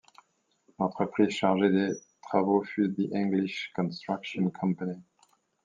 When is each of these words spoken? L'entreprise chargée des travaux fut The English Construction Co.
L'entreprise 0.79 1.29
chargée 1.29 1.69
des 1.69 1.89
travaux 2.23 2.63
fut 2.63 2.91
The 2.91 3.13
English 3.13 3.71
Construction 3.75 4.49
Co. 4.49 4.73